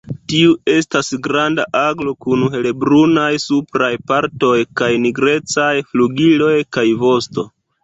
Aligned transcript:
Tiu 0.31 0.53
estas 0.75 1.09
granda 1.27 1.65
aglo 1.81 2.13
kun 2.25 2.45
helbrunaj 2.55 3.29
supraj 3.45 3.91
partoj 4.13 4.55
kaj 4.83 4.91
nigrecaj 5.05 5.71
flugiloj 5.93 6.53
kaj 6.79 6.89
vosto. 7.07 7.49